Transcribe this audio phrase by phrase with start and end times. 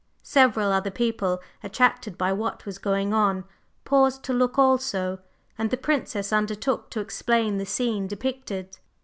[0.23, 3.43] Several other people, attracted by what was going on,
[3.85, 5.19] paused to look also,
[5.59, 8.79] and the Princess undertook to explain the scene depicted.